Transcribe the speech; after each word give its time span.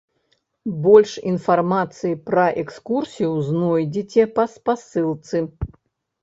Больш 0.85 1.11
інфармацыі 1.31 2.13
пра 2.29 2.45
экскурсію 2.61 3.29
знойдзеце 3.49 4.27
па 4.41 4.47
спасылцы. 4.55 5.37